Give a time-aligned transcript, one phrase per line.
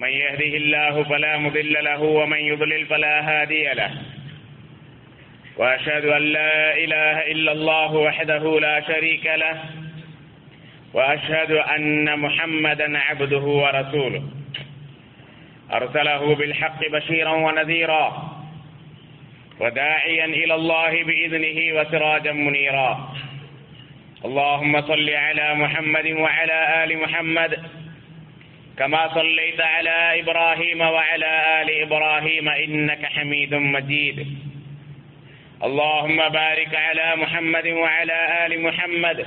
[0.00, 3.90] من يهده الله فلا مضل له ومن يضلل فلا هادي له.
[5.56, 9.64] وأشهد أن لا إله إلا الله وحده لا شريك له.
[10.94, 14.22] وأشهد أن محمدا عبده ورسوله.
[15.72, 18.06] أرسله بالحق بشيرا ونذيرا.
[19.60, 23.14] وداعيا إلى الله بإذنه وسراجا منيرا.
[24.24, 27.79] اللهم صل على محمد وعلى آل محمد.
[28.80, 34.38] كما صليت على إبراهيم وعلى آل إبراهيم إنك حميد مجيد.
[35.64, 39.26] اللهم بارك على محمد وعلى آل محمد.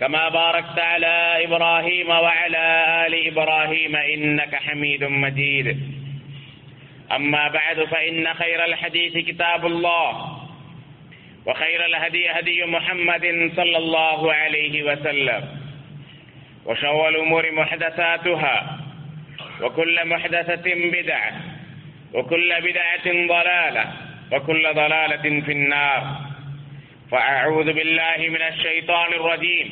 [0.00, 5.80] كما باركت على إبراهيم وعلى آل إبراهيم إنك حميد مجيد.
[7.12, 10.38] أما بعد فإن خير الحديث كتاب الله.
[11.46, 15.57] وخير الهدي هدي محمد صلى الله عليه وسلم.
[16.68, 18.78] وشر الأمور محدثاتها
[19.60, 21.32] وكل محدثة بدعة
[22.14, 23.92] وكل بدعة ضلالة
[24.32, 26.16] وكل ضلالة في النار.
[27.10, 29.68] فأعوذ بالله من الشيطان الرجيم.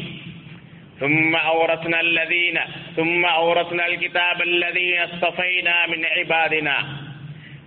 [1.01, 2.61] ثم أورثنا الذين
[2.97, 6.77] ثم أورثنا الكتاب الذين اصطفينا من عبادنا.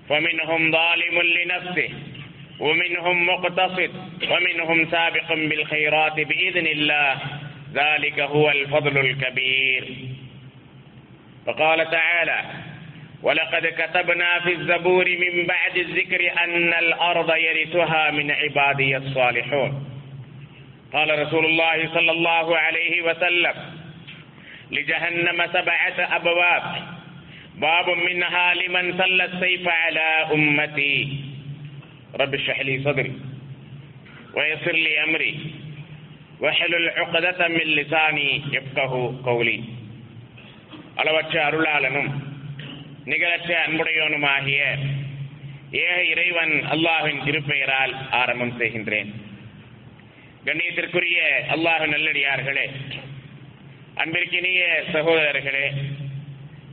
[0.09, 1.90] فمنهم ظالم لنفسه
[2.59, 3.92] ومنهم مقتصد
[4.31, 7.39] ومنهم سابق بالخيرات بإذن الله.
[7.73, 9.95] ذلك هو الفضل الكبير.
[11.45, 12.44] فقال تعالى
[13.23, 19.86] ولقد كتبنا في الزبور من بعد الذكر أن الأرض يرثها من عبادي الصالحون.
[20.94, 23.53] قال رسول الله صلى الله عليه وسلم
[24.72, 26.64] لجهنم سبعة أبواب
[27.56, 31.17] باب منها لمن سل السيف على أمتي.
[32.20, 33.14] رب اشرح لي صدري
[34.34, 35.40] ويسر لي أمري.
[36.40, 38.28] வஹலுல் உகதத்தமில் லிசானி
[38.59, 39.58] எப்கஹு கௌலி
[40.96, 42.12] அளவற்ற அருளாளனும்
[43.06, 44.62] நிகழற்ற அன்புடையவனுமாகிய
[45.81, 49.09] ஏக இறைவன் அல்லாஹின் திருப்பெயரால் ஆரம்பம் செய்கின்றேன்.
[50.46, 51.19] கண்ணியத்திற்குரிய
[51.56, 52.66] அல்லாஹ் நல்லடியார்களே
[53.97, 54.62] அன்பிற்கினிய
[54.94, 55.66] சகோதரர்களே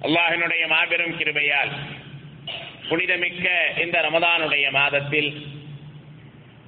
[0.06, 1.72] அல்லாஹினுடைய மாபெரும் கிருபையால்
[2.88, 3.46] புனிதமிக்க
[3.84, 5.30] இந்த ரமதானுடைய மாதத்தில்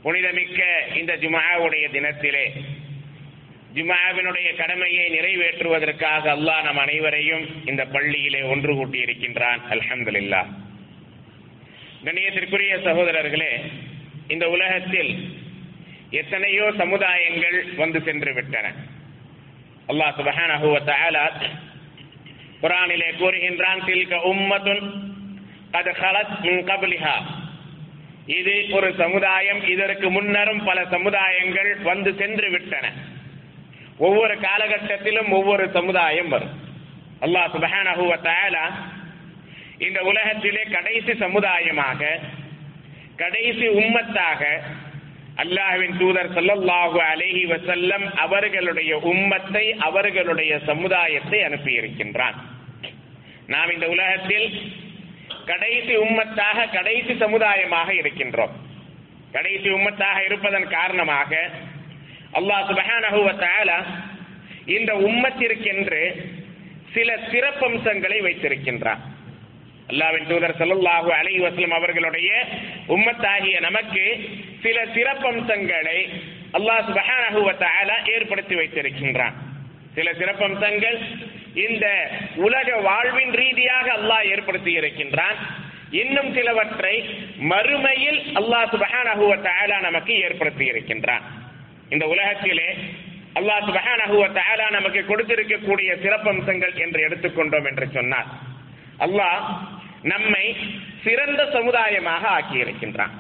[0.03, 0.61] புனிதமிக்க
[0.95, 2.47] இந்த ஜுமாவுடைய தினத்திலே
[3.77, 10.41] ஜுமாவினுடைய கடமையை நிறைவேற்றுவதற்காக அல்லாஹ் நம் அனைவரையும் இந்த பள்ளியிலே ஒன்று கூட்டி இருக்கின்றான் அல்ஹம்துலில்லா.
[12.05, 13.53] கண்ணியத்திற்குரிய சகோதரர்களே
[14.29, 15.11] இந்த உலகத்தில்
[16.13, 18.67] எத்தனையோ சமுதாயங்கள் வந்து சென்று விட்டன
[19.89, 20.53] அல்லாஹ் சுபஹான
[22.63, 24.85] குரானிலே கூறுகின்றான் தில்க உம்மதுன்
[25.73, 27.17] கத ஹலத் மின் கபலிஹா.
[28.39, 32.87] இது ஒரு சமுதாயம் இதற்கு முன்னரும் பல சமுதாயங்கள் வந்து சென்று விட்டன
[34.07, 36.55] ஒவ்வொரு காலகட்டத்திலும் ஒவ்வொரு சமுதாயம் வரும்.
[37.25, 38.65] அல்லாஹ் சுபஹானஹு தஆலா
[39.87, 42.01] இந்த உலகத்திலே கடைசி சமுதாயமாக
[43.17, 44.43] கடைசி உம்மத்தாக
[45.43, 52.39] அல்லாஹ்வின் தூதர் ஸல்லல்லாஹு அலேஹி வசல்லம் அவர்களுடைய உம்மத்தை அவர்களுடைய சமுதாயத்தை அனுப்பி இருக்கின்றான்
[53.53, 54.49] நாம் இந்த உலகத்தில்
[55.51, 58.55] கடைசி உம்மத்தாக கடைசி சமுதாயமாக இருக்கின்றோம்.
[59.33, 61.31] கடைசி உம்மத்தாக இருப்பதன் காரணமாக
[62.37, 63.21] அல்லாஹ் சுபஹானஹு
[64.67, 66.03] இந்த உம்மத்திற்கென்று
[66.95, 69.03] சில சிறப்பம்சங்களை வைத்திருக்கின்றார்
[69.93, 72.31] அல்லாவின் தூதர் ஸல்லல்லாஹு அலைஹி வஸ்லம் அவர்களுடைய
[72.89, 74.03] உம்மத்தாகிய நமக்கு
[74.63, 75.99] சில சிறப்பம்சங்களை
[76.59, 77.41] அல்லாஹ் சுபஹானஹு
[78.07, 79.35] ஏற்படுத்தி வைத்திருக்கின்றான்.
[79.95, 80.99] சில சிறப்பம்சங்கள்
[81.55, 81.87] இந்த
[82.37, 85.39] உலக வாழ்வின் ரீதியாக அல்லாஹ் ஏற்படுத்தி இருக்கின்றான்.
[85.91, 86.95] இன்னும் சிலவற்றை
[87.39, 89.27] மறுமையில் அல்லாஹ் சுபஹானஹு
[89.83, 91.38] நமக்கு ஏற்படுத்தி இருக்கின்றான்.
[91.95, 92.69] இந்த உலகத்திலே
[93.39, 98.29] அல்லாஹ் சுபஹானஹு தஆலா நமக்கு கொடுத்திருக்கக்கூடிய சிறப்பம்சங்கள் என்று எடுத்துக்கொண்டோம் என்று சொன்னார்
[99.07, 99.43] அல்லாஹ்
[100.13, 100.45] நம்மை
[101.05, 103.15] சிறந்த சமுதாயமாக ஆக்கி இருக்கின்றான்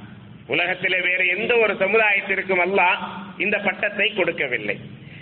[0.48, 2.98] உலகத்திலே வேறு எந்த ஒரு சமுதாயத்திற்கும் அல்லாஹ்
[3.44, 4.76] இந்த பட்டத்தை கொடுக்கவில்லை.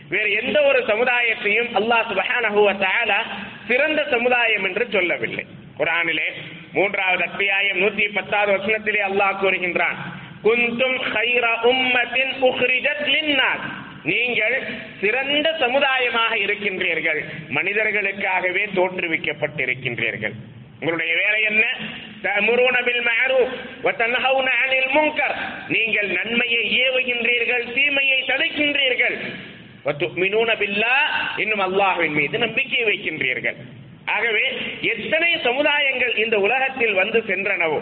[0.09, 3.21] வேறு எந்த ஒரு சமுதாயத்தையும் அல்லாஹ் சுபஹானஹு தஆலா
[3.69, 5.45] சிறந்த சமுதாயம் என்று சொல்லவில்லை.
[5.79, 6.29] குரானிலே
[6.77, 9.99] மூன்றாவது அத்தியாயம் நூத்தி பத்தாவது வசனத்திலே அல்லாஹ் கூறுகின்றான்
[10.45, 13.67] குந்தும் ஹைர உம்மத்தின் உஹ்ரிஜத் லின்னாஸ்.
[14.05, 14.63] நீங்கள்
[15.01, 17.21] சிறந்த சமுதாயமாக இருக்கின்றீர்கள்.
[17.49, 20.33] மனிதர்களுக்காகவே தோற்றுவிக்கப்பட்டிருக்கின்றீர்கள்.
[20.81, 21.65] உங்களுடைய வேலை என்ன?
[22.23, 22.85] தமுருன
[25.69, 29.17] நீங்கள் நன்மையை ஏவுகின்றீர்கள் தீமையை தடுக்கின்றீர்கள்.
[31.37, 33.55] இன்னும் அல்லாஹ்வின் மீது நம்பிக்கை வைக்கின்றீர்கள்.
[34.05, 37.81] ஆகவே எத்தனை சமுதாயங்கள் இந்த உலகத்தில் வந்து சென்றனவோ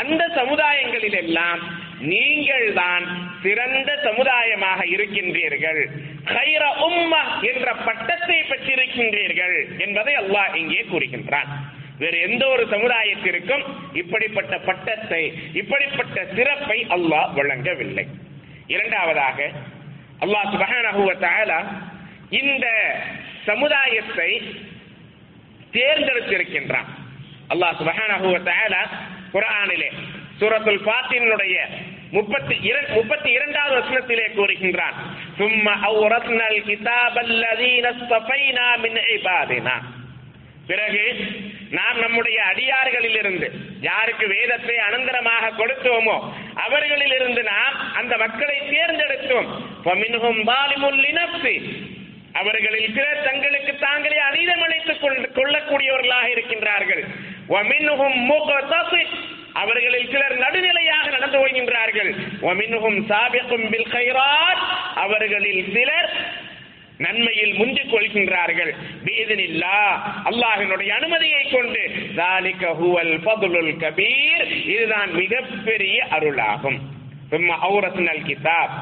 [0.00, 1.62] அந்த சமுதாயங்களில் எல்லாம்
[2.12, 3.04] நீங்கள் தான்
[3.42, 5.80] சிறந்த சமுதாயமாக இருக்கின்றீர்கள்.
[6.32, 11.50] கைர உம்மா என்ற பட்டத்தை பெற்றிருக்கின்றீர்கள் என்பதை அல்லாஹ் இங்கே கூறுகின்றான்.
[12.00, 13.64] வேறு எந்த ஒரு சமுதாயத்திற்கும்
[14.00, 15.22] இப்படிப்பட்ட பட்டத்தை
[15.60, 18.06] இப்படிப்பட்ட சிறப்பை அல்லாஹ் வழங்கவில்லை.
[18.74, 19.38] இரண்டாவதாக
[20.24, 21.02] அல்லாஹ் சுபஹானஹு
[22.40, 22.66] இந்த
[23.48, 24.30] சமுதாயத்தை
[25.76, 26.90] தேர்ந்தெடுத்திருக்கின்றான்.
[27.52, 28.28] அல்லாஹ் சுபஹானஹு
[29.32, 29.90] குரானிலே
[30.40, 31.56] சூரத்துல் பாத்தினுடைய
[32.10, 34.96] முப்பத்தி முப்பத்தி இரண்டாவது வசனத்திலே கூறுகின்றான்.
[35.36, 39.76] சும்மா அவுரத்னல் கிதாபல்லதீன ஸ்தஃபைனா மின் இபாதினா.
[40.66, 41.16] பிறகு
[41.70, 43.50] நாம் நம்முடைய அடியார்களிலிருந்து
[43.80, 46.16] யாருக்கு வேதத்தை அனந்தரமாக கொடுத்தோமோ
[46.54, 49.48] அவர்களிலிருந்து நாம் அந்த மக்களை தேர்ந்தெடுத்தோம்.
[52.32, 55.04] அவர்களில் பிற தங்களுக்கு தாங்களே அநீதம் அழைத்துக்
[55.36, 57.02] கொள்ளக்கூடியவர்களாக இருக்கின்றார்கள்.
[59.52, 62.14] அவர்களில் சிலர் நடுநிலையாக நடந்து கொள்கின்றார்கள்.
[64.94, 66.12] அவர்களில் சிலர்
[66.98, 68.72] நன்மையில் முந்திக் கொள்கின்றார்கள்.
[69.04, 71.90] பீதனில்லா அல்லாஹினுடைய அனுமதியை கொண்டு.
[72.16, 76.78] தாலிக ஹுவல் பதுலுல் கபீர் இதுதான் மிகப்பெரிய அருளாகும்.
[77.62, 78.74] அவுரசினல் கிதாப்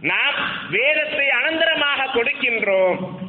[0.00, 0.34] நாம்
[0.70, 3.21] வேதத்தை அனந்தரமாக கொடுக்கின்றோம்.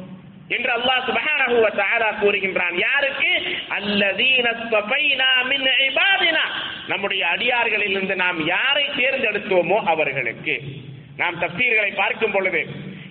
[0.48, 2.74] என்று அல்லாஹ் சுபஹானஹு வ தஆலா கூறுகின்றான்.
[2.86, 3.30] யாருக்கு?
[3.68, 6.44] அல்லதீன ஸ்தபைனா மின் இபாதினா.
[6.86, 10.56] நம்முடைய அடியார்களிலிருந்து நாம் யாரை தேர்ந்தெடுத்தோமோ அவர்களுக்கு.
[11.16, 12.62] நாம் தப்சீர்களை பார்க்கும் பொழுது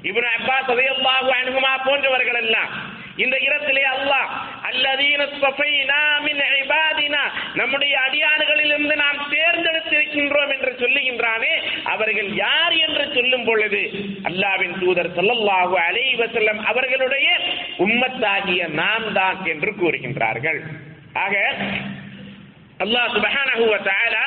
[0.10, 2.72] இப்னு அப்பாஸ் ரலியல்லாஹு அன்ஹுமா போன்றவர்கள் எல்லாம்
[3.16, 4.30] இந்த இடத்திலே அல்லாஹ்
[4.70, 7.24] அல்லதீன ஸ்தபைனா மின் இபாதினா.
[7.56, 9.20] நம்முடைய அடியார்களிலிருந்து நாம்
[10.14, 11.52] தேர்ந்தெடுத்திருக்கின்றோம் என்று சொல்லுகின்றானே
[11.94, 13.82] அவர்கள் யார் என்று சொல்லும் பொழுது
[14.30, 17.28] அல்லாவின் தூதர் சொல்லல்லாஹு அலைவசல்லம் அவர்களுடைய
[17.86, 20.60] உம்மத்தாகிய நாம் தான் என்று கூறுகின்றார்கள்.
[21.26, 21.36] ஆக
[22.86, 24.24] அல்லாஹ் சுபஹானஹு வ தஆலா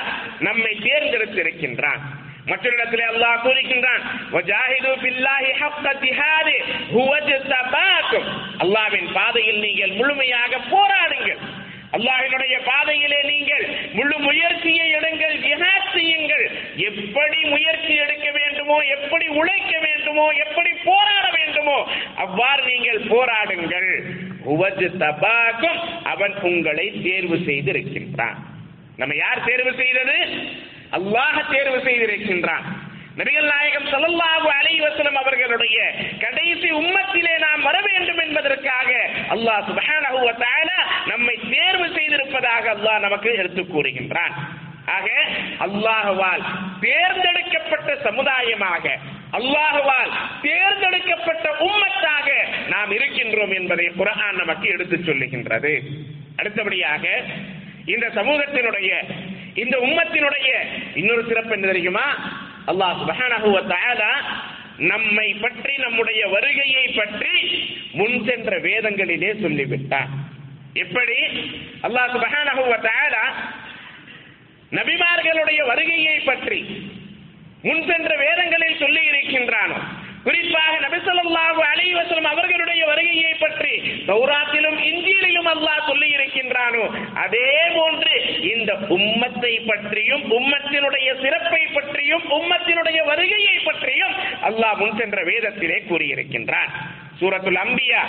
[0.48, 2.02] நம்மை தேர்ந்தெடுத்திருக்கின்றான்.
[2.50, 4.02] மற்றொரு இடத்திலே அல்லாஹ் கூறுகின்றான்
[4.34, 6.56] வஜாஹிது பில்லாஹி ஹக்க ஜிஹாதி
[6.94, 8.28] ஹுவ ஜதபாக்கும்
[8.64, 11.40] அல்லாஹ்வின் பாதையில் நீங்கள் முழுமையாக போராடுங்கள்.
[11.94, 13.64] அல்லாஹினுடைய பாதையிலே நீங்கள்
[13.96, 16.44] முழு முயற்சியை எடுங்கள் ஜிஹாத் செய்யுங்கள்.
[16.88, 21.78] எப்படி முயற்சி எடுக்க வேண்டுமோ எப்படி உழைக்க வேண்டுமோ எப்படி போராட வேண்டுமோ
[22.24, 23.90] அவ்வாறு நீங்கள் போராடுங்கள்.
[24.54, 25.80] உவது தபாக்கும்
[26.12, 28.36] அவன் உங்களை தேர்வு செய்திருக்கின்றான்.
[29.00, 30.18] நம்ம யார் தேர்வு செய்தது?
[30.98, 32.66] அல்லாஹ் தேர்வு செய்திருக்கின்றான்.
[33.18, 35.76] நபிகள் நாயகம் ஸல்லல்லாஹு அலைவசலம் அவர்களுடைய
[36.24, 38.90] கடைசி உம்மத்திலே நாம் வர வேண்டும் என்பதற்காக
[39.34, 40.75] அல்லாஹ் சுபஹானஹு வ தஆலா
[41.10, 44.34] நம்மை தேர்வு செய்திருப்பதாக அல்லாஹ் நமக்கு எடுத்து கூறுகின்றான்.
[44.96, 45.08] ஆக
[45.66, 46.42] அல்லாஹுவால்
[46.86, 48.84] தேர்ந்தெடுக்கப்பட்ட சமுதாயமாக
[49.38, 50.12] அல்லாஹுவால்
[50.46, 52.28] தேர்ந்தெடுக்கப்பட்ட உம்மத்தாக
[52.72, 55.72] நாம் இருக்கின்றோம் என்பதை குரான் நமக்கு எடுத்துச் சொல்லுகின்றது.
[56.40, 57.04] அடுத்தபடியாக
[57.94, 58.90] இந்த சமூகத்தினுடைய
[59.62, 60.48] இந்த உம்மத்தினுடைய
[61.00, 62.06] இன்னொரு சிறப்பு என்ன தெரியுமா?
[62.70, 64.12] அல்லாஹ் சுப்ஹானஹு வ தஆலா
[64.92, 67.34] நம்மை பற்றி நம்முடைய வருகையை பற்றி
[67.98, 70.10] முன் சென்ற வேதங்களிலே சொல்லிவிட்டார்
[70.84, 71.18] எப்படி
[71.86, 73.24] அல்லாஹ் சுப்ஹானஹு தஆலா
[74.72, 76.60] நபிமார்களுடைய வருகையை பற்றி
[77.68, 79.78] முன் சென்ற வேதங்களில் சொல்லி இருக்கின்றானோ
[80.26, 81.60] குறிப்பாக நபிசல்லாஹு
[82.10, 83.72] ஸல்லல்லாஹு அவர்களுடைய வருகையை பற்றி
[84.08, 86.84] சௌராத்திலும் இஞ்சியிலும் அல்லாஹ் சொல்லி இருக்கின்றானோ
[87.24, 88.14] அதே போன்று
[88.52, 94.14] இந்த உம்மத்தை பற்றியும் உம்மத்தினுடைய சிறப்பை பற்றியும் உம்மத்தினுடைய வருகையை பற்றியும்
[94.50, 96.72] அல்லாஹ் முன் சென்ற வேதத்திலே கூறியிருக்கின்றான்.
[97.19, 98.01] சூரத்துல் அம்பியா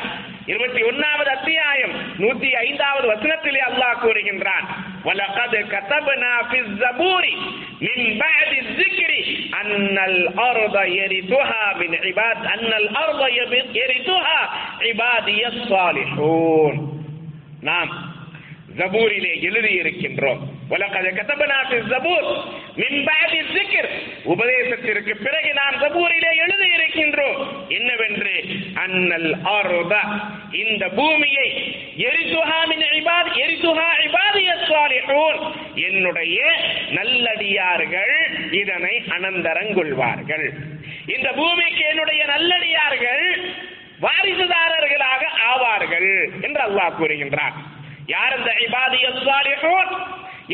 [0.46, 4.66] இருபத்தி ஒன்னாவது அத்தியாயம் நூத்தி ஐந்தாவது வசனத்திலே அல்லாஹ் கூறுகின்றான்
[5.04, 7.25] وَلَقَدْ كَتَبْنَا فِي الزَّبُورِ
[7.80, 9.11] مِنْ بَعْدِ الذِّكْرِ
[9.61, 13.21] أَنَّ الْأَرْضَ يَرِثُهَا مِنْ عِبَادِ أَنَّ الْأَرْضَ
[13.75, 14.40] يَرِثُهَا
[14.80, 16.75] عِبَادِيَ الصَّالِحُونَ
[17.62, 17.90] நாம்
[18.78, 20.40] ஜபூரிலே எழுதி இருக்கின்றோம்
[20.71, 22.28] வலக்கத கதபனாத்து ஜபூர்
[22.76, 23.90] மின் பாதி சிக்கர்
[24.32, 27.38] உபதேசத்திற்கு பிறகு நாம் ஜபூரிலே எழுதி இருக்கின்றோம்
[27.78, 28.35] என்னவென்று
[28.88, 29.94] அன்னல் ஆரோத
[30.62, 31.48] இந்த பூமியை
[32.08, 35.39] எரிசுஹாமின் இபாத் எரிசுஹா இபாதிய சாலிஹூன்
[35.88, 36.38] என்னுடைய
[36.98, 38.13] நல்லடியார்கள்
[38.60, 40.48] இதனை அனந்தரங்கொள்வார்கள்
[41.15, 43.25] இந்த பூமிக்கு என்னுடைய நல்லடியார்கள்
[44.08, 46.10] வாரிசுதாரர்களாக ஆவார்கள்
[46.46, 47.56] என்று அல்லாஹ் கூறுகின்றார்
[48.08, 49.91] யார் இந்த இபாதிய சாலிஹூன்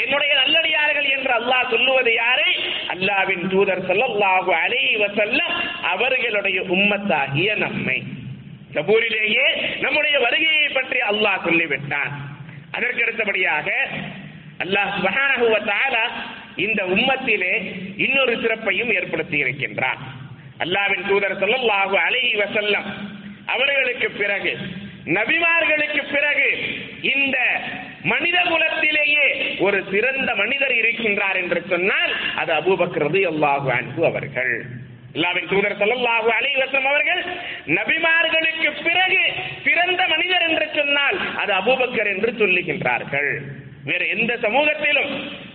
[0.03, 2.51] என்னுடைய நல்லடியார்கள் என்று அல்லாஹ் சொல்லுவது யாரை?
[2.93, 5.41] அல்லாவின் தூதர் ஸல்லல்லாஹு அலைஹி செல்ல
[5.91, 7.97] அவர்களுடைய உம்மத்தாகிய நம்மை.
[8.75, 9.47] சபூரிலேயே
[9.85, 12.13] நம்முடைய வருகையை பற்றி அல்லாஹ் சொல்லிவிட்டான்.
[12.77, 13.67] அதற்கு அடுத்தபடியாக
[14.63, 16.05] அல்லாஹ் சுப்ஹானஹு
[16.65, 17.53] இந்த உம்மத்திலே
[18.05, 20.01] இன்னொரு சிறப்பையும் ஏற்படுத்தி இருக்கின்றான்.
[20.63, 22.87] அல்லாவின் தூதர் ஸல்லல்லாஹு அலை வசல்லம்
[23.53, 24.53] அவர்களுக்கு பிறகு
[25.17, 26.49] நபிமார்களுக்கு பிறகு
[27.13, 27.37] இந்த
[28.11, 29.25] மனித குலத்திலேயே
[29.65, 34.53] ஒரு சிறந்த மனிதர் இருக்கின்றார் என்று சொன்னால் அது அபூபக்ரது அல்லாஹு அன்பு அவர்கள்.
[35.15, 37.21] அல்லாவின் தூதர் ஸல்லல்லாஹு அலைஹி அவர்கள்
[37.79, 39.21] நபிமார்களுக்கு பிறகு
[39.67, 43.31] பிறந்த மனிதர் என்று சொன்னால் அது அபூபக்கர் என்று சொல்லுகின்றார்கள்.
[43.87, 45.09] வேறு எந்த சமூகத்திலும்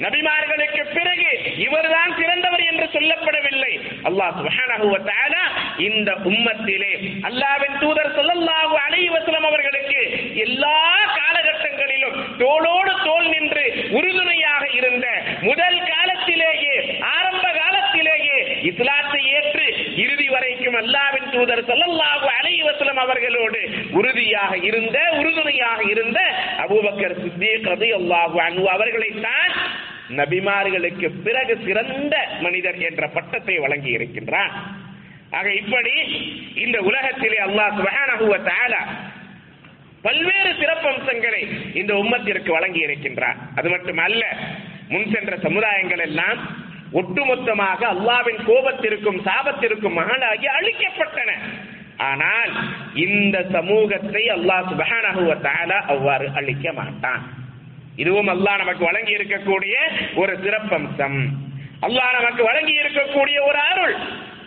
[0.05, 1.29] நபிமார்களுக்கு பிறகு
[1.67, 3.71] இவர்தான் சிறந்தவர் என்று சொல்லப்படவில்லை.
[4.09, 5.45] அல்லாஹ் சுப்ஹானஹு வ தஆலா
[5.87, 6.93] இந்த உம்மத்திலே
[7.29, 10.01] அல்லாஹ்வின் தூதர் ஸல்லல்லாஹு அலைஹி வஸல்லம் அவர்களுக்கு
[10.45, 10.77] எல்லா
[11.19, 13.65] காலகட்டங்களிலும் தோளோடு தோள் நின்று
[13.99, 15.07] உறுதுணையாக இருந்த
[15.49, 16.77] முதல் காலத்திலேயே
[18.69, 19.67] இஸ்லாத்தை ஏற்று
[20.03, 23.61] இறுதி வரைக்கும் அல்லாவின் தூதர் சல்லல்லாஹு அலைவசலம் அவர்களோடு
[23.99, 26.21] உறுதியாக இருந்த உறுதுணையாக இருந்த
[26.65, 29.53] அபூபக்கர் சித்திக் ரதி அல்லாஹு அவர்களை அவர்களைத்தான்
[30.19, 34.53] நபிமார்களுக்கு பிறகு சிறந்த மனிதர் என்ற பட்டத்தை வழங்கி இருக்கின்றார்
[35.39, 35.95] ஆக இப்படி
[36.65, 38.83] இந்த உலகத்திலே அல்லாஹ் சுபஹானஹு வ தஆலா
[40.05, 41.43] பல்வேறு சிறப்பம்சங்களை
[41.75, 44.23] இந்த உம்மத்திற்கு வழங்கி இருக்கின்றார் அது மட்டுமல்ல
[44.91, 46.39] முன் சென்ற சமுதாயங்கள் எல்லாம்
[46.93, 51.31] ஒட்டுமொத்தமாக அல்லாவின் கோபத்திற்கும் சாபத்திற்கும் ஆளாகி அழிக்கப்பட்டன.
[51.97, 52.53] ஆனால்
[52.95, 55.23] இந்த சமூகத்தை அல்லாஹ் சுபஹானஹு
[55.95, 57.23] அவ்வாறு அழிக்க மாட்டான்.
[57.97, 59.77] இதுவும் அல்லாஹ் நமக்கு வழங்கி இருக்கக்கூடிய
[60.17, 61.19] ஒரு சிறப்பம்சம்.
[61.87, 63.97] அல்லாஹ் நமக்கு வழங்கி இருக்கக்கூடிய ஒரு அருள்.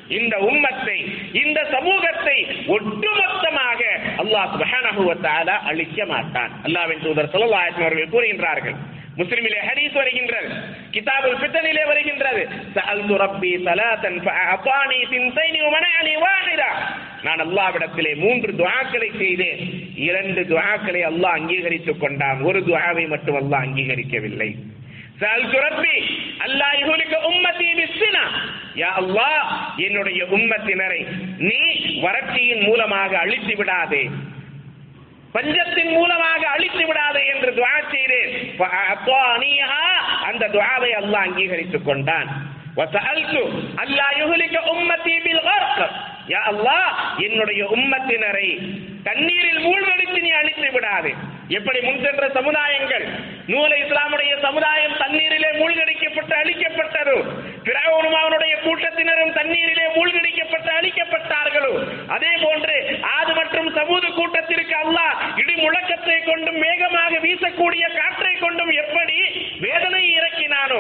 [0.08, 0.98] இந்த உம்மத்தை
[1.42, 3.82] இந்த சமூகத்தை ஒட்டுமொத்தமாக
[4.22, 6.52] அல்லாஹ் சுபஹானஹுவத்தால அழிக்க மாட்டான்.
[6.64, 8.78] அல்லாவின் தூதர் ஸல்லல்லாஹு அவர்கள் கூறுகின்றார்கள்.
[9.22, 10.50] முஸ்லிமிலே ஹதீஸ் வருகின்றது.
[10.92, 12.48] கிதாபுல் பித்தனிலே வருகின்றது.
[12.76, 16.70] சஅல்து ரப்பி சலாத்தன் ஃபஅதானி சின்தைனி வமனஅனி வாஹிதா.
[17.24, 19.60] நான் அல்லாஹ்விடத்திலே மூன்று துஆக்களை செய்தேன்.
[19.96, 22.42] இரண்டு துஆக்களை அல்லாஹ் அங்கீகரித்துக் கொண்டான்.
[22.42, 24.56] ஒரு துஆவை மட்டும் அல்லாஹ் அங்கீகரிக்கவில்லை.
[25.20, 25.96] சஅல்து ரப்பி
[26.40, 28.26] அல்லாஹ் யுஹ்லிக உம்மதி பிஸ்ஸினா.
[28.76, 31.06] யா அல்லாஹ் என்னுடைய உம்மத்தினரை
[31.38, 31.60] நீ
[32.02, 34.10] வறட்சியின் மூலமாக அழித்து விடாதே.
[35.34, 38.32] பஞ்சத்தின் மூலமாக அழித்து விடாதே என்று துவா செய்தேன்.
[38.58, 39.84] ஃபஅதானிஹா,
[40.30, 42.30] அந்த துவாவை அல்லாஹ் அங்கீகரித்துக் கொண்டான்.
[42.76, 43.42] வசஅல்து
[43.84, 45.82] அல்லா யுஹ்லிக உம்மதி பில் கர்க்
[46.34, 46.90] யா அல்லாஹ்
[47.26, 48.50] என்னுடைய உம்மத்தினரை
[49.06, 51.12] தண்ணீரில் மூழ்கடித்து நீ அழித்து விடாது.
[51.58, 53.06] எப்படி முன் சென்ற சமுதாயங்கள்
[53.52, 57.16] நூல இஸ்லாமுடைய சமுதாயம் தண்ணீரிலே மூழ்கடிக்கப்பட்டு அழிக்கப்பட்டதோ
[57.68, 61.74] பிறவனும் அவனுடைய கூட்டத்தினரும் தண்ணீரிலே மூழ்கடிக்கப்பட்டு அழிக்கப்பட்டார்களோ
[62.16, 62.76] அதே போன்று
[63.18, 69.18] ஆது மற்றும் சமூக கூட்டத்திற்கு அல்லாஹ் இடி முழக்கத்தை கொண்டும் மேகமாக வீசக்கூடிய காற்றை கொண்டும் எப்படி
[69.66, 70.80] வேதனை இறக்கினானோ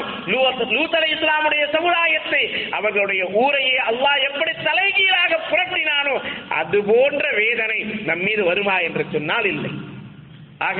[0.73, 2.43] நூத்தலை இஸ்லாமுடைய சமுதாயத்தை
[2.79, 5.41] அவர்களுடைய ஊரையே அல்லாஹ் எப்படி தலைகீழாக
[6.61, 9.71] அது போன்ற வேதனை நம் மீது வருமா என்று சொன்னால் இல்லை.
[10.67, 10.79] ஆக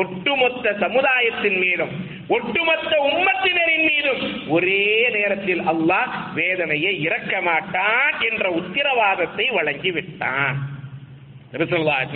[0.00, 1.92] ஒட்டுமொத்த சமுதாயத்தின் மீதும்
[2.36, 4.22] ஒட்டுமொத்த உம்மத்தினரின் மீதும்
[4.54, 4.82] ஒரே
[5.14, 10.58] நேரத்தில் அல்லாஹ் வேதனையை இறக்க மாட்டான் என்ற உத்திரவாதத்தை வழங்கி விட்டான்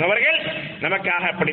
[0.07, 0.39] அவர்கள்
[0.85, 1.53] நமக்காக அப்படி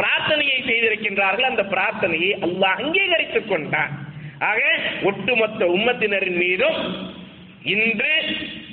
[0.00, 1.50] பிரார்த்தனையை செய்திருக்கின்றார்கள்.
[1.52, 3.92] அந்த பிரார்த்தனையை அல்லாஹ் அங்கீகரித்துக் கொண்டான்.
[4.50, 4.60] ஆக
[5.10, 6.78] ஒட்டுமொத்த உம்மத்தினரின் மீதும்
[7.74, 8.14] இன்று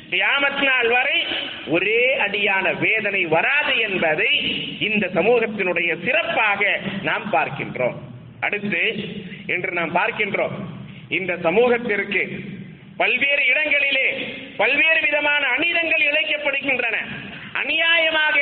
[0.10, 1.20] கியாமத் நாள் வரை
[1.68, 4.32] ஒரே அடியான வேதனை வராது என்பதை
[4.80, 7.98] இந்த சமூகத்தினுடைய சிறப்பாக நாம் பார்க்கின்றோம்.
[8.40, 8.84] அடுத்து
[9.48, 10.56] இன்று நாம் பார்க்கின்றோம்.
[11.10, 12.24] இந்த சமூகத்திற்கு
[12.98, 14.08] பல்வேறு இடங்களிலே
[14.58, 16.98] பல்வேறு விதமான அநீதங்கள் இழைக்கப்படுகின்றன.
[17.62, 18.38] அநியாயமாக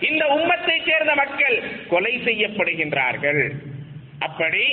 [0.00, 1.56] இந்த உம்மத்தை சேர்ந்த மக்கள்
[1.88, 3.42] கொலை செய்யப்படுகின்றார்கள்.
[4.18, 4.64] அப்படி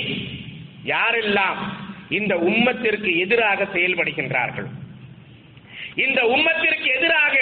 [0.84, 1.60] யாரெல்லாம்
[2.08, 4.68] இந்த உம்மத்திற்கு எதிராக செயல்படுகின்றார்கள்?
[6.04, 7.36] இந்த உம்மத்திற்கு எதிராக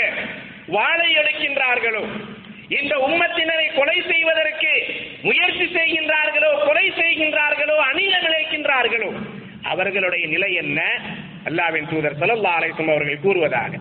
[0.76, 2.04] வாழை எடுக்கின்றார்களோ
[2.78, 4.72] இந்த உம்மத்தினரை கொலை செய்வதற்கு
[5.26, 9.10] முயற்சி செய்கின்றார்களோ கொலை செய்கின்றார்களோ அநீதம் இழைக்கின்றார்களோ
[9.72, 10.80] அவர்களுடைய நிலை என்ன?
[11.48, 13.72] அல்லாவின் தூதர் ஸல்லல்லாஹு அலைசும் அவர்கள் கூறுவதாக.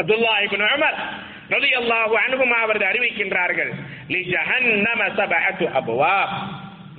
[0.00, 0.98] அப்துல்லா இப்னு உமர்
[1.54, 3.72] ரலியல்லாஹு அனுபவம் அவர்கள் அறிவிக்கின்றார்கள்
[4.14, 6.34] லி ஜஹன்னம சபஅத்து அப்வாப்.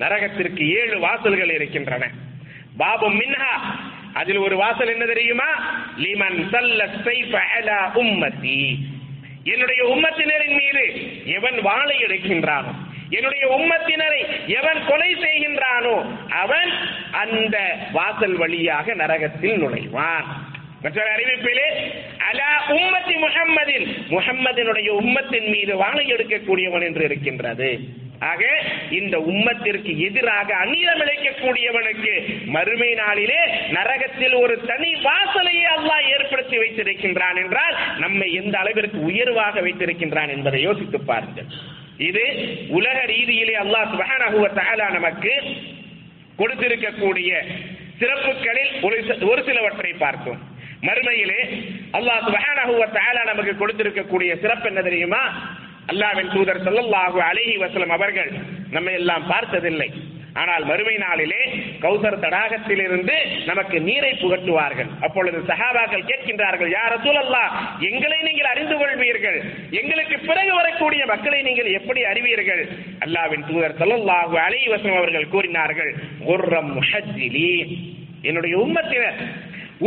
[0.02, 2.04] நரகத்திற்கு ஏழு வாசல்கள் இருக்கின்றன.
[2.82, 3.54] பாபு மின்ஹா
[4.14, 5.50] அதில் ஒரு வாசல் என்ன தெரியுமா?
[5.98, 8.60] லிமன் சல்ல சைஃப அலா உம்மதி
[9.44, 10.84] என்னுடைய உம்மத்தினரின் மீது
[11.38, 12.74] எவன் வாழை எடுக்கின்றானோ
[13.10, 14.22] என்னுடைய உம்மத்தினரை
[14.60, 15.96] எவன் கொலை செய்கின்றானோ
[16.44, 16.72] அவன்
[17.12, 17.58] அந்த
[17.92, 20.30] வாசல் வழியாக நரகத்தில் நுழைவான்.
[20.82, 21.68] மற்றொரு அறிவிப்பிலே
[22.30, 27.70] அலா உம்மத்தி முகம்மதின் முஹம்மதினுடைய உம்மத்தின் மீது வாழை எடுக்கக்கூடியவன் என்று இருக்கின்றது.
[28.24, 28.44] ஆக
[28.98, 32.12] இந்த உம்மத்திற்கு எதிராக அநீதம் இழைக்கக்கூடியவனுக்கு
[32.56, 33.40] மறுமை நாளிலே
[33.76, 41.00] நரகத்தில் ஒரு தனி வாசலையே அல்லாஹ் ஏற்படுத்தி வைத்திருக்கின்றான் என்றால் நம்மை எந்த அளவிற்கு உயர்வாக வைத்திருக்கின்றான் என்பதை யோசித்து
[41.04, 41.50] பாருங்கள்.
[42.02, 42.24] இது
[42.78, 45.34] உலக ரீதியிலே அல்லாஹ் சுப்ஹானஹு தஆலா நமக்கு
[46.40, 47.32] கொடுத்திருக்கக்கூடிய
[48.00, 48.98] சிறப்புகளில் ஒரு
[49.30, 50.40] ஒரு சிலவற்றை பார்த்தோம்
[50.88, 51.42] மறுமையிலே
[51.98, 55.22] அல்லாஹ் சுப்ஹானஹு தஆலா நமக்கு கொடுத்திருக்கக்கூடிய சிறப்பு என்ன தெரியுமா?
[55.92, 58.32] அல்லாவின் தூதர் சொல்லல்லாஹு அலேஹி வசலம் அவர்கள்
[58.76, 59.90] நம்மை எல்லாம் பார்த்ததில்லை.
[60.42, 61.42] ஆனால் மறுமை நாளிலே
[61.84, 63.16] கௌசர் தடாகத்திலிருந்து
[63.50, 64.90] நமக்கு நீரை புகட்டுவார்கள்.
[65.06, 67.44] அப்பொழுது சஹாபாக்கள் கேட்கின்றார்கள் யார் அசூலல்லா
[67.90, 69.38] எங்களை நீங்கள் அறிந்து கொள்வீர்கள்.
[69.82, 72.64] எங்களுக்கு பிறகு வரக்கூடிய மக்களை நீங்கள் எப்படி அறிவீர்கள்?
[73.06, 75.92] அல்லாவின் தூதர் சொல்லல்லாஹு அலை வசம் அவர்கள் கூறினார்கள்
[76.30, 77.74] குர்ரம் முஹஜ்ஜிலீன்.
[78.30, 79.20] என்னுடைய உம்மத்தினர்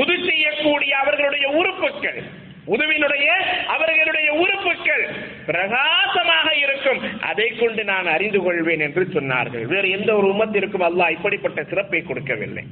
[0.03, 2.21] உது செய்யக்கூடிய அவர்களுடைய உறுப்புகள்.
[2.67, 3.29] உதுவினுடைய
[3.67, 5.05] அவர்களுடைய உறுப்புகள்
[5.47, 7.21] பிரகாசமாக இருக்கும்.
[7.21, 9.63] அதை கொண்டு நான் அறிந்து கொள்வேன் என்று சொன்னார்கள்.
[9.63, 12.65] வேறு எந்த ஒரு உமத்திற்கும் அல்லாஹ் இப்படிப்பட்ட சிறப்பை கொடுக்கவில்லை.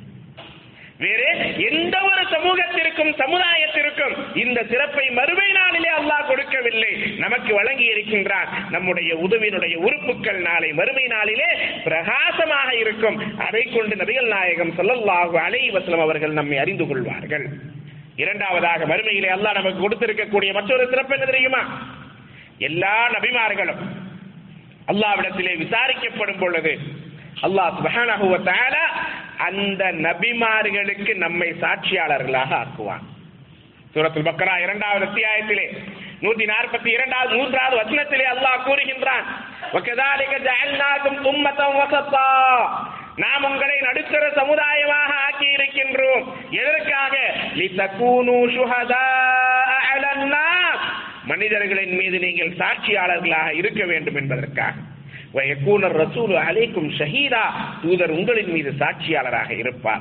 [0.99, 1.29] வேறு
[1.71, 6.93] எந்த ஒரு சமூகத்திற்கும் சமுதாயத்திற்கும் இந்த சிறப்பை மறுமை நாளிலே அல்லாஹ் கொடுக்கவில்லை.
[7.19, 8.49] நமக்கு வழங்கி இருக்கின்றார்.
[8.71, 11.49] நம்முடைய உதவியினுடைய உறுப்புகள் நாளை மறுமை நாளிலே
[11.85, 13.39] பிரகாசமாக இருக்கும்.
[13.39, 17.47] அதை கொண்டு நபிகள் நாயகம் சொல்லல்லாஹு அலை வசலம் அவர்கள் நம்மை அறிந்து கொள்வார்கள்.
[18.17, 21.63] இரண்டாவதாக மறுமையிலே அல்லாஹ் நமக்கு கொடுத்திருக்கக்கூடிய மற்றொரு சிறப்பு என்ன தெரியுமா?
[22.59, 23.83] எல்லா நபிமார்களும்
[24.89, 26.73] அல்லாவிடத்திலே விசாரிக்கப்படும் பொழுது
[27.43, 28.27] அல்லாஹ் சுப்ஹானஹு
[29.39, 33.05] அந்த நபிமார்களுக்கு நம்மை சாட்சியாளர்களாக ஆக்குவான்.
[33.95, 35.67] சூரத்துல் பக்ரா இரண்டாவது அத்தியாயத்திலே
[36.23, 39.27] நூத்தி நாற்பத்தி இரண்டாவது மூன்றாவது வசனத்திலே அல்லாஹ் கூறுகின்றான்
[43.17, 47.19] நாம் உங்களை நடுத்தர சமுதாயமாக ஆக்கி இருக்கின்றோம் எதற்காக
[51.25, 54.73] மனிதர்களின் மீது நீங்கள் சாட்சியாளர்களாக இருக்க வேண்டும் என்பதற்காக.
[55.35, 57.43] வயக்கூனர் ரசூல் அலைக்கும் ஷஹீதா.
[57.83, 60.01] தூதர் உங்களின் மீது சாட்சியாளராக இருப்பார்.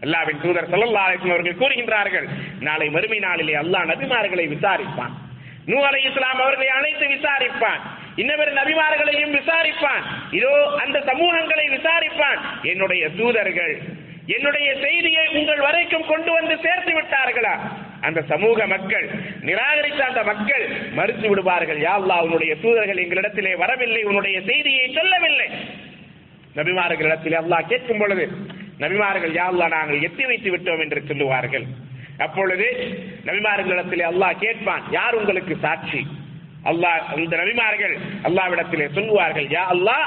[0.00, 2.28] அல்லாவின் தூதர் சல்லா அலிஸ்லம் அவர்கள் கூறுகின்றார்கள்
[2.60, 5.12] நாளை மறுமை நாளிலே அல்லாஹ் நபிமார்களை விசாரிப்பான்.
[5.66, 7.80] நூ அலை இஸ்லாம் அவர்களை அனைத்து விசாரிப்பான்.
[8.22, 10.04] இன்னவர் நபிமார்களையும் விசாரிப்பான்.
[10.38, 10.52] இதோ
[10.84, 12.40] அந்த சமூகங்களை விசாரிப்பான்.
[12.72, 13.74] என்னுடைய தூதர்கள்
[14.36, 17.52] என்னுடைய செய்தியை உங்கள் வரைக்கும் கொண்டு வந்து சேர்த்து விட்டார்களா?
[18.00, 19.06] அந்த சமூக மக்கள்
[19.48, 20.64] நிராகரித்த அந்த மக்கள்
[20.98, 25.48] மறுத்து விடுவார்கள் யாழ்லா உன்னுடைய தூதர்கள் எங்களிடத்திலே வரவில்லை உன்னுடைய செய்தியை சொல்லவில்லை.
[26.58, 28.26] நபிமார்களிடத்தில் அல்லாஹ் கேட்கும் பொழுது
[28.84, 31.66] நபிமார்கள் யாழ்லா நாங்கள் எத்தி வைத்து விட்டோம் என்று சொல்லுவார்கள்.
[32.26, 32.68] அப்பொழுது
[33.28, 36.00] நபிமார்களிடத்திலே அல்லாஹ் கேட்பான் யார் உங்களுக்கு சாட்சி?
[36.70, 37.94] அல்லாஹ் அந்த நபிமார்கள்
[38.24, 40.06] அல்லாவிடத்திலே சொல்லுவார்கள் யா அல்லாஹ்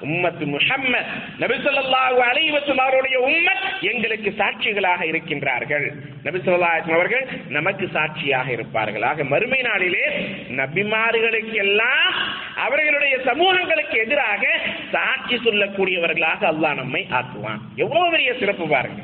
[0.00, 1.06] உம்மத்து முஹம்மத்.
[1.40, 5.86] நபிசல்லாஹு அலைவசம் அவருடைய உம்மத் எங்களுக்கு சாட்சிகளாக இருக்கின்றார்கள்.
[6.24, 9.02] நபிசல்லாஹம் அவர்கள் நமக்கு சாட்சியாக இருப்பார்கள்.
[9.02, 10.04] ஆக மறுமை நாளிலே
[10.50, 12.14] நபிமார்களுக்கு எல்லாம்
[12.56, 14.46] அவர்களுடைய சமூகங்களுக்கு எதிராக
[14.92, 17.60] சாட்சி சொல்லக்கூடியவர்களாக அல்லாஹ் நம்மை ஆக்குவான்.
[17.76, 19.02] எவ்வளவு பெரிய சிறப்பு பாருங்க.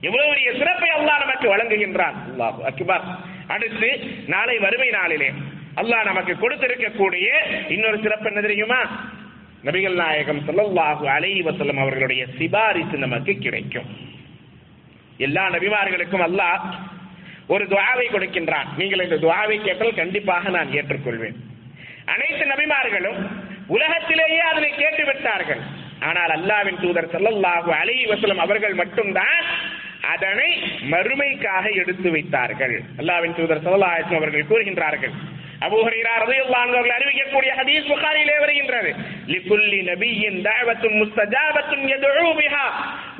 [0.00, 2.16] எவ்வளவு பெரிய சிறப்பை அல்லாஹ் நமக்கு வழங்குகின்றான்.
[2.30, 3.02] அல்லாஹ் அக்பர்.
[3.46, 3.88] அடுத்து
[4.26, 5.32] நாளை வறுமை நாளிலே
[5.80, 7.28] அல்லாஹ் நமக்கு கொடுத்திருக்கக்கூடிய
[7.74, 8.80] இன்னொரு சிறப்பு என்ன தெரியுமா?
[9.66, 13.88] நபிகள் நாயகம் ஸல்லல்லாஹு அலை வஸல்லம் அவர்களுடைய சிபாரிசு நமக்கு கிடைக்கும்.
[15.26, 16.62] எல்லா நபிமார்களுக்கும் அல்லாஹ்
[17.54, 18.68] ஒரு துவாவை கொடுக்கின்றான்.
[18.80, 21.36] நீங்கள் இந்த துவாவை கேட்டால் கண்டிப்பாக நான் ஏற்றுக்கொள்வேன்.
[22.14, 23.20] அனைத்து நபிமார்களும்
[23.76, 25.62] உலகத்திலேயே அதனை கேட்டு விட்டார்கள்
[26.08, 29.38] ஆனால் அல்லாவின் தூதர் ஸல்லல்லாஹு அலைஹி வசலம் அவர்கள் மட்டும்தான்
[30.14, 30.50] அதனை
[30.92, 32.74] மறுமைக்காக எடுத்து வைத்தார்கள்.
[33.00, 35.14] அல்லாவின் தூதர் ஸல்லல்லாஹு அவர்கள் கூறுகின்றார்கள்
[35.64, 38.90] அபூ ஹுரைரா ரலியல்லாஹு அன்ஹு அவர்கள் அறிவிக்கக்கூடிய ஹதீஸ் புகாரியிலே வருகின்றது
[39.30, 42.64] லிகுல்லி நபியின் தஅவத்துன் முஸ்தஜாபத்துன் யதுஉ பிஹா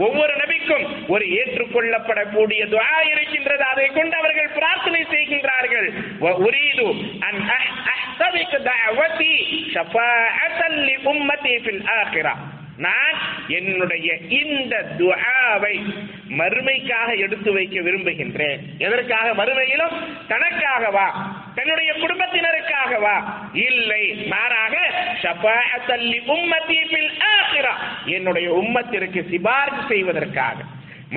[0.07, 5.89] ஒவ்வொரு நபிக்கும் ஒரு ஏற்றுக்கொள்ளப்படக்கூடிய துஆ இருக்கின்றது அதை கொண்டு அவர்கள் பிரார்த்தனை செய்கின்றார்கள்
[6.21, 6.89] வ உரீது
[7.29, 9.33] அன் அஹ் அஹ்தபிக தஅவதி
[9.75, 12.35] ஷஃபாஅத்தன் லி உம்மதி ஃபில் ஆখিরা
[12.77, 13.15] நான்
[13.49, 15.85] என்னுடைய இந்த துஆவை
[16.29, 18.59] மறுமைக்காக எடுத்து வைக்க விரும்புகின்றேன்.
[18.79, 19.45] எதற்காக?
[19.45, 19.95] மறுமையிலும்
[20.29, 21.07] தனக்காகவா
[21.55, 23.17] தன்னுடைய குடும்பத்தினருக்காகவா
[23.53, 24.79] இல்லை மாறாக
[25.23, 30.57] ஷஃபாஅத்தல் லி உம்மதி ஃபில் ஆখিরা என்னுடைய உம்மத்திற்கு சிபாரிசு செய்வதற்காக.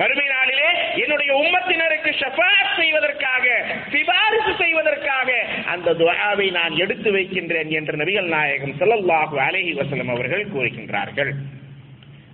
[0.00, 0.68] மறுமை நாளிலே
[1.02, 3.46] என்னுடைய உம்மத்தினருக்கு ஷஃபாத் செய்வதற்காக
[3.92, 5.30] சிபாரிசு செய்வதற்காக
[5.72, 11.32] அந்த துவாவை நான் எடுத்து வைக்கின்றேன் என்று நபிகள் நாயகம் செல்லல்லாஹு அலைஹி வசலம் அவர்கள் கூறுகின்றார்கள்.